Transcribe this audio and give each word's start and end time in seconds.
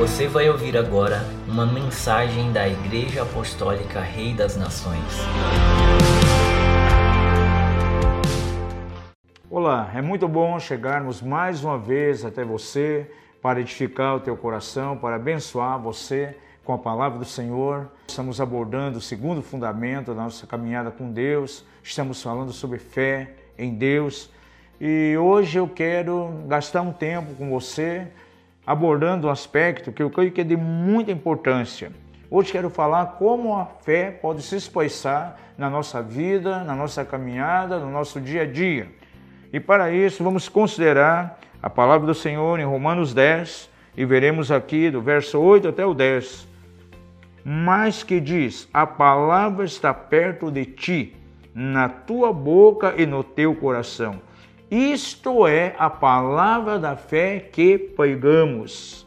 Você 0.00 0.26
vai 0.26 0.48
ouvir 0.48 0.78
agora 0.78 1.26
uma 1.46 1.66
mensagem 1.66 2.50
da 2.54 2.66
Igreja 2.66 3.20
Apostólica 3.22 4.00
Rei 4.00 4.32
das 4.32 4.56
Nações. 4.56 5.04
Olá, 9.50 9.92
é 9.94 10.00
muito 10.00 10.26
bom 10.26 10.58
chegarmos 10.58 11.20
mais 11.20 11.62
uma 11.62 11.76
vez 11.76 12.24
até 12.24 12.42
você 12.42 13.10
para 13.42 13.60
edificar 13.60 14.16
o 14.16 14.20
teu 14.20 14.34
coração, 14.38 14.96
para 14.96 15.16
abençoar 15.16 15.78
você 15.78 16.34
com 16.64 16.72
a 16.72 16.78
palavra 16.78 17.18
do 17.18 17.26
Senhor. 17.26 17.86
Estamos 18.08 18.40
abordando 18.40 18.96
o 18.96 19.02
segundo 19.02 19.42
fundamento 19.42 20.14
da 20.14 20.22
nossa 20.22 20.46
caminhada 20.46 20.90
com 20.90 21.12
Deus. 21.12 21.62
Estamos 21.82 22.22
falando 22.22 22.54
sobre 22.54 22.78
fé 22.78 23.34
em 23.58 23.74
Deus. 23.74 24.30
E 24.80 25.14
hoje 25.18 25.58
eu 25.58 25.68
quero 25.68 26.42
gastar 26.48 26.80
um 26.80 26.90
tempo 26.90 27.34
com 27.34 27.50
você 27.50 28.08
abordando 28.66 29.26
um 29.26 29.30
aspecto 29.30 29.92
que 29.92 30.02
eu 30.02 30.10
creio 30.10 30.32
que 30.32 30.40
é 30.40 30.44
de 30.44 30.56
muita 30.56 31.10
importância. 31.10 31.92
Hoje 32.30 32.52
quero 32.52 32.70
falar 32.70 33.16
como 33.18 33.56
a 33.56 33.66
fé 33.66 34.10
pode 34.10 34.42
se 34.42 34.54
expressar 34.54 35.38
na 35.58 35.68
nossa 35.68 36.00
vida, 36.02 36.62
na 36.62 36.74
nossa 36.74 37.04
caminhada, 37.04 37.78
no 37.78 37.90
nosso 37.90 38.20
dia 38.20 38.42
a 38.42 38.46
dia. 38.46 38.88
E 39.52 39.58
para 39.58 39.90
isso 39.90 40.22
vamos 40.22 40.48
considerar 40.48 41.40
a 41.62 41.68
palavra 41.68 42.06
do 42.06 42.14
Senhor 42.14 42.60
em 42.60 42.64
Romanos 42.64 43.12
10 43.12 43.68
e 43.96 44.04
veremos 44.04 44.52
aqui 44.52 44.90
do 44.90 45.02
verso 45.02 45.40
8 45.40 45.68
até 45.68 45.84
o 45.84 45.92
10. 45.92 46.46
Mas 47.44 48.04
que 48.04 48.20
diz: 48.20 48.68
A 48.72 48.86
palavra 48.86 49.64
está 49.64 49.92
perto 49.92 50.50
de 50.52 50.64
ti, 50.64 51.16
na 51.52 51.88
tua 51.88 52.32
boca 52.32 52.94
e 52.96 53.06
no 53.06 53.24
teu 53.24 53.56
coração 53.56 54.20
isto 54.70 55.46
é 55.48 55.74
a 55.78 55.90
palavra 55.90 56.78
da 56.78 56.94
fé 56.94 57.40
que 57.40 57.76
pregamos. 57.76 59.06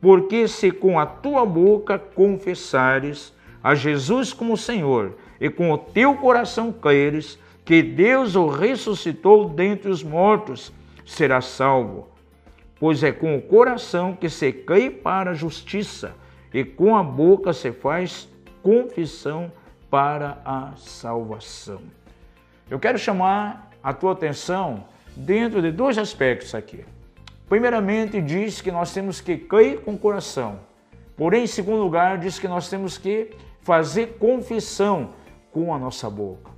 Porque 0.00 0.48
se 0.48 0.70
com 0.70 0.98
a 0.98 1.04
tua 1.04 1.44
boca 1.44 1.98
confessares 1.98 3.34
a 3.62 3.74
Jesus 3.74 4.32
como 4.32 4.56
Senhor 4.56 5.16
e 5.40 5.50
com 5.50 5.70
o 5.70 5.78
teu 5.78 6.14
coração 6.16 6.72
creres 6.72 7.38
que 7.64 7.82
Deus 7.82 8.34
o 8.34 8.46
ressuscitou 8.46 9.48
dentre 9.48 9.90
os 9.90 10.02
mortos, 10.02 10.72
serás 11.04 11.46
salvo. 11.46 12.08
Pois 12.78 13.02
é 13.02 13.12
com 13.12 13.36
o 13.36 13.42
coração 13.42 14.14
que 14.14 14.28
se 14.28 14.52
crê 14.52 14.90
para 14.90 15.30
a 15.30 15.34
justiça 15.34 16.14
e 16.52 16.64
com 16.64 16.96
a 16.96 17.02
boca 17.02 17.52
se 17.52 17.72
faz 17.72 18.28
confissão 18.62 19.50
para 19.90 20.38
a 20.44 20.72
salvação. 20.76 21.80
Eu 22.70 22.78
quero 22.78 22.98
chamar 22.98 23.70
a 23.82 23.92
tua 23.92 24.12
atenção 24.12 24.84
dentro 25.16 25.62
de 25.62 25.70
dois 25.70 25.98
aspectos 25.98 26.54
aqui. 26.54 26.84
Primeiramente, 27.48 28.20
diz 28.20 28.60
que 28.60 28.70
nós 28.70 28.92
temos 28.92 29.20
que 29.20 29.36
crer 29.36 29.80
com 29.80 29.92
o 29.92 29.98
coração. 29.98 30.60
Porém, 31.16 31.44
em 31.44 31.46
segundo 31.46 31.82
lugar, 31.82 32.18
diz 32.18 32.38
que 32.38 32.48
nós 32.48 32.68
temos 32.68 32.98
que 32.98 33.30
fazer 33.60 34.16
confissão 34.18 35.10
com 35.52 35.72
a 35.72 35.78
nossa 35.78 36.10
boca. 36.10 36.50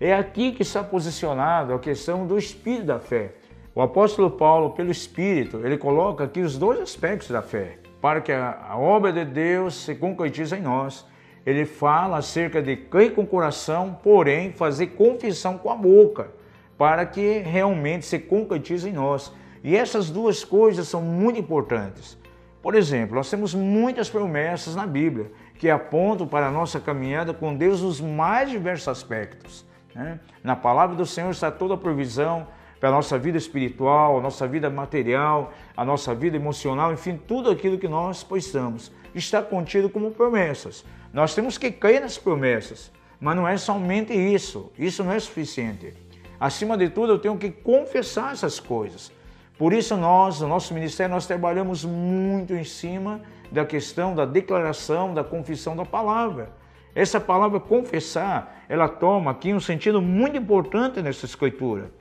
É 0.00 0.12
aqui 0.12 0.52
que 0.52 0.62
está 0.62 0.82
posicionado 0.82 1.72
a 1.72 1.78
questão 1.78 2.26
do 2.26 2.36
espírito 2.36 2.86
da 2.86 2.98
fé. 2.98 3.34
O 3.74 3.80
apóstolo 3.80 4.30
Paulo, 4.30 4.70
pelo 4.70 4.90
espírito, 4.90 5.64
ele 5.64 5.78
coloca 5.78 6.24
aqui 6.24 6.40
os 6.40 6.58
dois 6.58 6.80
aspectos 6.80 7.28
da 7.28 7.40
fé. 7.40 7.78
Para 8.00 8.20
que 8.20 8.32
a 8.32 8.76
obra 8.76 9.12
de 9.12 9.24
Deus 9.24 9.74
se 9.84 9.94
concretize 9.94 10.54
em 10.54 10.60
nós, 10.60 11.06
ele 11.46 11.64
fala 11.64 12.18
acerca 12.18 12.60
de 12.60 12.76
crer 12.76 13.14
com 13.14 13.22
o 13.22 13.26
coração, 13.26 13.98
porém 14.02 14.52
fazer 14.52 14.88
confissão 14.88 15.56
com 15.56 15.70
a 15.70 15.76
boca 15.76 16.41
para 16.82 17.06
que 17.06 17.38
realmente 17.38 18.04
se 18.04 18.18
concretize 18.18 18.88
em 18.88 18.92
nós. 18.92 19.32
E 19.62 19.76
essas 19.76 20.10
duas 20.10 20.44
coisas 20.44 20.88
são 20.88 21.00
muito 21.00 21.38
importantes. 21.38 22.18
Por 22.60 22.74
exemplo, 22.74 23.14
nós 23.14 23.30
temos 23.30 23.54
muitas 23.54 24.10
promessas 24.10 24.74
na 24.74 24.84
Bíblia 24.84 25.30
que 25.60 25.70
apontam 25.70 26.26
para 26.26 26.48
a 26.48 26.50
nossa 26.50 26.80
caminhada 26.80 27.32
com 27.32 27.54
Deus 27.54 27.82
nos 27.82 28.00
mais 28.00 28.50
diversos 28.50 28.88
aspectos. 28.88 29.64
Né? 29.94 30.18
Na 30.42 30.56
palavra 30.56 30.96
do 30.96 31.06
Senhor 31.06 31.30
está 31.30 31.52
toda 31.52 31.74
a 31.74 31.76
provisão 31.76 32.48
para 32.80 32.88
a 32.88 32.92
nossa 32.92 33.16
vida 33.16 33.38
espiritual, 33.38 34.18
a 34.18 34.20
nossa 34.20 34.48
vida 34.48 34.68
material, 34.68 35.52
a 35.76 35.84
nossa 35.84 36.12
vida 36.12 36.34
emocional, 36.34 36.92
enfim, 36.92 37.16
tudo 37.16 37.48
aquilo 37.48 37.78
que 37.78 37.86
nós 37.86 38.24
possamos 38.24 38.90
está 39.14 39.40
contido 39.40 39.88
como 39.88 40.10
promessas. 40.10 40.84
Nós 41.12 41.32
temos 41.32 41.56
que 41.56 41.70
crer 41.70 42.00
nas 42.00 42.18
promessas, 42.18 42.90
mas 43.20 43.36
não 43.36 43.46
é 43.46 43.56
somente 43.56 44.12
isso, 44.12 44.72
isso 44.76 45.04
não 45.04 45.12
é 45.12 45.20
suficiente. 45.20 46.01
Acima 46.42 46.76
de 46.76 46.88
tudo, 46.88 47.12
eu 47.12 47.20
tenho 47.20 47.38
que 47.38 47.52
confessar 47.52 48.32
essas 48.32 48.58
coisas. 48.58 49.12
Por 49.56 49.72
isso 49.72 49.96
nós, 49.96 50.40
no 50.40 50.48
nosso 50.48 50.74
ministério, 50.74 51.14
nós 51.14 51.24
trabalhamos 51.24 51.84
muito 51.84 52.52
em 52.52 52.64
cima 52.64 53.20
da 53.52 53.64
questão 53.64 54.12
da 54.12 54.24
declaração, 54.24 55.14
da 55.14 55.22
confissão 55.22 55.76
da 55.76 55.84
palavra. 55.84 56.50
Essa 56.96 57.20
palavra 57.20 57.60
confessar, 57.60 58.64
ela 58.68 58.88
toma 58.88 59.30
aqui 59.30 59.54
um 59.54 59.60
sentido 59.60 60.02
muito 60.02 60.36
importante 60.36 61.00
nessa 61.00 61.26
escritura. 61.26 61.92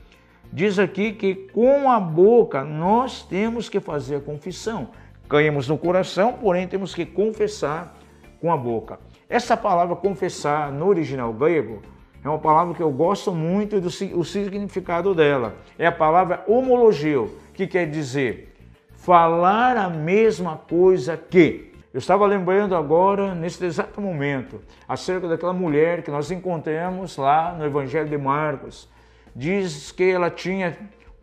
Diz 0.51 0.79
aqui 0.79 1.13
que 1.13 1.35
com 1.53 1.91
a 1.91 1.99
boca 1.99 2.63
nós 2.63 3.21
temos 3.21 3.69
que 3.69 3.79
fazer 3.79 4.15
a 4.15 4.21
confissão. 4.21 4.89
Caímos 5.29 5.67
no 5.67 5.77
coração, 5.77 6.33
porém 6.33 6.67
temos 6.67 6.95
que 6.95 7.05
confessar 7.05 7.95
com 8.39 8.51
a 8.51 8.57
boca. 8.57 8.99
Essa 9.29 9.55
palavra 9.55 9.95
confessar 9.95 10.71
no 10.71 10.87
original 10.87 11.31
grego 11.31 11.83
é 12.23 12.29
uma 12.29 12.39
palavra 12.39 12.75
que 12.75 12.83
eu 12.83 12.91
gosto 12.91 13.31
muito 13.31 13.81
do 13.81 13.87
o 13.87 14.23
significado 14.23 15.15
dela. 15.15 15.55
É 15.77 15.87
a 15.87 15.91
palavra 15.91 16.43
homologeu, 16.47 17.35
que 17.53 17.65
quer 17.65 17.89
dizer 17.89 18.53
falar 19.01 19.75
a 19.77 19.89
mesma 19.89 20.55
coisa 20.55 21.17
que. 21.17 21.71
Eu 21.93 21.97
estava 21.97 22.25
lembrando 22.25 22.73
agora, 22.73 23.35
nesse 23.35 23.65
exato 23.65 23.99
momento, 23.99 24.61
acerca 24.87 25.27
daquela 25.27 25.51
mulher 25.51 26.03
que 26.03 26.11
nós 26.11 26.31
encontramos 26.31 27.17
lá 27.17 27.53
no 27.53 27.65
Evangelho 27.65 28.07
de 28.07 28.17
Marcos. 28.17 28.87
Diz 29.35 29.91
que 29.91 30.09
ela 30.09 30.29
tinha 30.29 30.77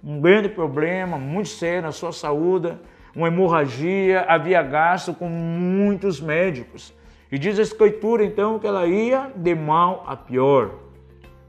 um 0.04 0.20
grande 0.20 0.48
problema, 0.48 1.16
muito 1.16 1.48
sério 1.48 1.82
na 1.82 1.92
sua 1.92 2.12
saúde, 2.12 2.76
uma 3.14 3.28
hemorragia, 3.28 4.26
havia 4.28 4.62
gasto 4.62 5.14
com 5.14 5.28
muitos 5.28 6.20
médicos. 6.20 6.92
E 7.30 7.38
diz 7.38 7.58
a 7.58 7.62
Escritura 7.62 8.24
então 8.24 8.58
que 8.58 8.66
ela 8.66 8.86
ia 8.86 9.30
de 9.34 9.54
mal 9.54 10.04
a 10.06 10.16
pior. 10.16 10.87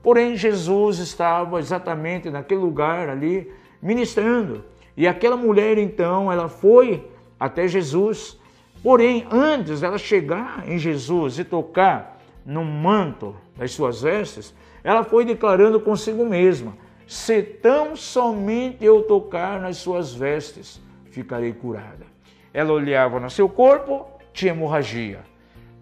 Porém, 0.01 0.35
Jesus 0.35 0.99
estava 0.99 1.59
exatamente 1.59 2.29
naquele 2.29 2.61
lugar 2.61 3.09
ali 3.09 3.51
ministrando. 3.81 4.63
E 4.95 5.07
aquela 5.07 5.35
mulher 5.35 5.77
então, 5.77 6.31
ela 6.31 6.47
foi 6.47 7.05
até 7.39 7.67
Jesus. 7.67 8.39
Porém, 8.81 9.27
antes 9.29 9.81
dela 9.81 9.97
chegar 9.97 10.63
em 10.67 10.77
Jesus 10.77 11.39
e 11.39 11.43
tocar 11.43 12.19
no 12.45 12.63
manto 12.63 13.35
das 13.57 13.71
suas 13.71 14.01
vestes, 14.01 14.53
ela 14.83 15.03
foi 15.03 15.25
declarando 15.25 15.79
consigo 15.79 16.25
mesma: 16.25 16.73
Se 17.05 17.41
tão 17.43 17.95
somente 17.95 18.83
eu 18.83 19.03
tocar 19.03 19.59
nas 19.59 19.77
suas 19.77 20.13
vestes, 20.13 20.81
ficarei 21.11 21.53
curada. 21.53 22.07
Ela 22.53 22.71
olhava 22.71 23.19
no 23.19 23.29
seu 23.29 23.47
corpo, 23.47 24.07
tinha 24.33 24.53
hemorragia, 24.53 25.19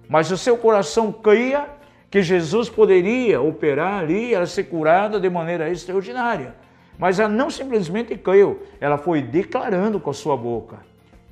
mas 0.09 0.31
o 0.31 0.37
seu 0.37 0.57
coração 0.57 1.11
cria 1.11 1.67
que 2.09 2.21
Jesus 2.21 2.69
poderia 2.69 3.41
operar 3.41 3.99
ali, 3.99 4.33
ela 4.33 4.45
ser 4.45 4.65
curada 4.65 5.19
de 5.19 5.29
maneira 5.29 5.69
extraordinária. 5.69 6.55
Mas 6.97 7.19
ela 7.19 7.29
não 7.29 7.49
simplesmente 7.49 8.17
creu, 8.17 8.63
ela 8.79 8.97
foi 8.97 9.21
declarando 9.21 9.99
com 9.99 10.09
a 10.09 10.13
sua 10.13 10.35
boca. 10.35 10.79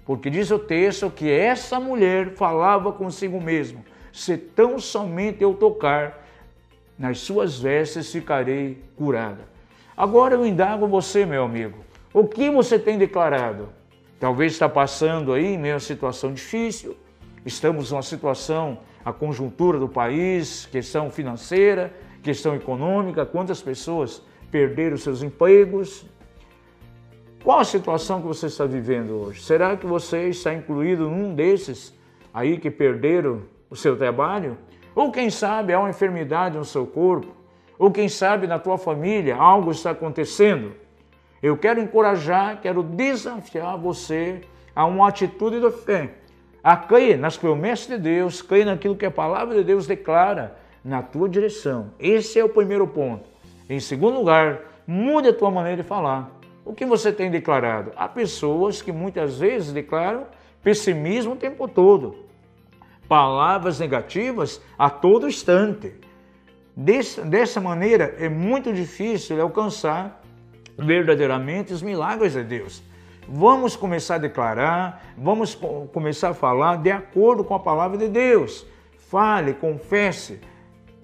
Porque 0.05 0.29
diz 0.29 0.51
o 0.51 0.59
texto 0.59 1.09
que 1.09 1.31
essa 1.31 1.79
mulher 1.79 2.33
falava 2.35 2.91
consigo 2.91 3.41
mesma: 3.41 3.79
se 4.13 4.37
tão 4.37 4.77
somente 4.77 5.41
eu 5.41 5.53
tocar 5.53 6.23
nas 6.97 7.19
suas 7.19 7.59
vestes, 7.59 8.11
ficarei 8.11 8.77
curada. 8.95 9.55
Agora 9.97 10.35
eu 10.35 10.45
indago 10.45 10.87
você, 10.87 11.25
meu 11.25 11.43
amigo, 11.43 11.79
o 12.13 12.25
que 12.25 12.49
você 12.49 12.77
tem 12.77 12.97
declarado? 12.97 13.69
Talvez 14.19 14.53
está 14.53 14.69
passando 14.69 15.33
aí 15.33 15.57
meio 15.57 15.79
situação 15.79 16.33
difícil, 16.33 16.95
estamos 17.45 17.91
numa 17.91 18.01
situação 18.01 18.79
a 19.05 19.13
conjuntura 19.13 19.77
do 19.77 19.87
país, 19.87 20.65
questão 20.65 21.11
financeira, 21.11 21.93
questão 22.23 22.55
econômica, 22.55 23.23
quantas 23.23 23.61
pessoas 23.61 24.21
perderam 24.49 24.97
seus 24.97 25.21
empregos. 25.21 26.05
Qual 27.43 27.59
a 27.59 27.63
situação 27.63 28.19
que 28.19 28.27
você 28.27 28.47
está 28.47 28.65
vivendo 28.65 29.11
hoje? 29.11 29.43
Será 29.43 29.77
que 29.77 29.85
você 29.85 30.29
está 30.29 30.51
incluído 30.51 31.07
num 31.07 31.35
desses 31.35 31.93
aí 32.33 32.57
que 32.57 32.71
perderam 32.71 33.43
o 33.69 33.75
seu 33.75 33.95
trabalho? 33.95 34.57
Ou 34.95 35.11
quem 35.11 35.29
sabe 35.29 35.71
há 35.71 35.79
uma 35.79 35.91
enfermidade 35.91 36.57
no 36.57 36.65
seu 36.65 36.87
corpo? 36.87 37.27
Ou 37.77 37.91
quem 37.91 38.09
sabe 38.09 38.47
na 38.47 38.57
tua 38.57 38.79
família 38.79 39.35
algo 39.35 39.69
está 39.69 39.91
acontecendo? 39.91 40.73
Eu 41.43 41.55
quero 41.55 41.79
encorajar, 41.79 42.59
quero 42.59 42.81
desafiar 42.81 43.77
você 43.77 44.41
a 44.75 44.85
uma 44.85 45.07
atitude 45.07 45.59
de 45.59 45.69
fé 45.69 46.24
a 46.65 46.75
crer 46.75 47.15
nas 47.19 47.37
promessas 47.37 47.85
de 47.85 47.95
Deus, 47.99 48.41
crer 48.41 48.65
naquilo 48.65 48.95
que 48.95 49.05
a 49.05 49.11
palavra 49.11 49.53
de 49.53 49.63
Deus 49.63 49.85
declara 49.85 50.57
na 50.83 50.99
tua 50.99 51.29
direção. 51.29 51.91
Esse 51.99 52.39
é 52.39 52.43
o 52.43 52.49
primeiro 52.49 52.87
ponto. 52.87 53.29
Em 53.69 53.79
segundo 53.79 54.17
lugar, 54.17 54.61
mude 54.87 55.27
a 55.27 55.33
tua 55.33 55.51
maneira 55.51 55.83
de 55.83 55.87
falar. 55.87 56.31
O 56.65 56.73
que 56.73 56.83
você 56.83 57.11
tem 57.11 57.29
declarado? 57.29 57.91
Há 57.95 58.07
pessoas 58.07 58.81
que 58.81 58.91
muitas 58.91 59.37
vezes 59.37 59.71
declaram 59.71 60.25
pessimismo 60.63 61.33
o 61.33 61.35
tempo 61.35 61.67
todo, 61.67 62.15
palavras 63.07 63.79
negativas 63.79 64.59
a 64.75 64.89
todo 64.89 65.27
instante. 65.27 65.93
Dessa 66.75 67.61
maneira, 67.61 68.15
é 68.17 68.27
muito 68.27 68.73
difícil 68.73 69.39
alcançar 69.39 70.19
verdadeiramente 70.75 71.71
os 71.71 71.83
milagres 71.83 72.33
de 72.33 72.43
Deus. 72.43 72.81
Vamos 73.27 73.75
começar 73.75 74.15
a 74.15 74.19
declarar, 74.19 75.03
vamos 75.17 75.57
começar 75.91 76.29
a 76.29 76.33
falar 76.33 76.77
de 76.77 76.91
acordo 76.91 77.43
com 77.43 77.55
a 77.55 77.59
palavra 77.59 77.97
de 77.97 78.07
Deus. 78.07 78.67
Fale, 79.09 79.53
confesse 79.53 80.39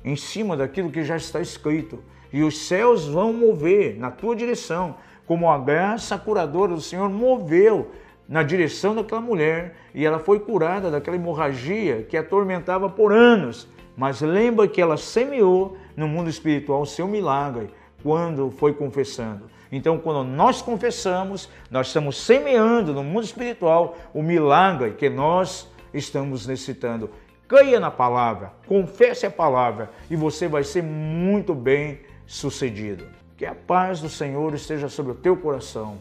em 0.06 0.16
cima 0.16 0.56
daquilo 0.56 0.92
que 0.92 1.04
já 1.04 1.16
está 1.16 1.40
escrito. 1.42 2.00
E 2.32 2.44
os 2.44 2.68
céus 2.68 3.08
vão 3.08 3.34
mover 3.34 3.98
na 3.98 4.12
tua 4.12 4.36
direção, 4.36 4.96
como 5.26 5.50
a 5.50 5.58
graça 5.58 6.18
curadora 6.18 6.76
do 6.76 6.82
Senhor 6.82 7.10
moveu 7.10 7.92
na 8.30 8.44
direção 8.44 8.96
daquela 8.96 9.20
mulher 9.20 9.76
e 9.94 10.06
ela 10.06 10.20
foi 10.20 10.40
curada 10.40 10.92
daquela 10.92 11.18
hemorragia 11.18 12.04
que 12.04 12.16
atormentava 12.16 12.88
por 12.88 13.12
anos. 13.12 13.68
Mas 13.98 14.22
lembra 14.22 14.68
que 14.68 14.80
ela 14.80 14.96
semeou 14.96 15.76
no 15.98 16.08
mundo 16.08 16.30
espiritual 16.30 16.84
o 16.84 16.86
seu 16.86 17.08
milagre 17.08 17.70
quando 18.02 18.52
foi 18.52 18.74
confessando. 18.74 19.50
Então, 19.72 19.98
quando 19.98 20.24
nós 20.24 20.62
confessamos, 20.62 21.50
nós 21.70 21.88
estamos 21.88 22.18
semeando 22.18 22.94
no 22.94 23.04
mundo 23.04 23.24
espiritual 23.24 23.98
o 24.14 24.22
milagre 24.22 24.92
que 24.92 25.10
nós 25.10 25.68
estamos 25.94 26.46
necessitando. 26.46 27.10
Creia 27.48 27.80
na 27.80 27.92
palavra, 27.92 28.54
confesse 28.68 29.26
a 29.26 29.32
palavra 29.32 29.90
e 30.10 30.16
você 30.16 30.48
vai 30.48 30.64
ser 30.64 30.84
muito 30.84 31.54
bem 31.54 32.02
sucedido. 32.26 33.06
Que 33.38 33.46
a 33.46 33.56
paz 33.56 34.02
do 34.02 34.10
Senhor 34.10 34.54
esteja 34.54 34.88
sobre 34.88 35.14
o 35.14 35.16
teu 35.16 35.36
coração. 35.36 35.98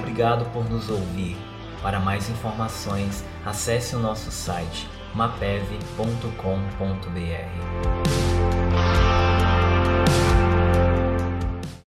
Obrigado 0.00 0.50
por 0.52 0.68
nos 0.70 0.88
ouvir. 0.88 1.36
Para 1.82 2.00
mais 2.00 2.30
informações, 2.30 3.24
acesse 3.44 3.94
o 3.94 3.98
nosso 3.98 4.30
site 4.30 4.88
mapev.com.br. 5.14 6.34